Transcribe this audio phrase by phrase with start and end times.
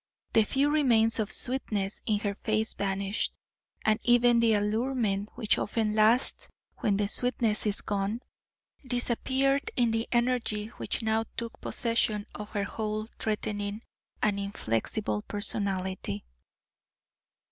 [0.33, 3.33] The few remains of sweetness in her face vanished,
[3.85, 8.21] and even the allurement which often lasts when the sweetness is gone,
[8.83, 13.83] disappeared in the energy which now took possession of her whole threatening
[14.23, 16.25] and inflexible personality.